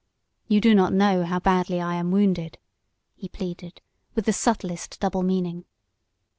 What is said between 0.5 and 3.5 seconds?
do not know how badly I am wounded," he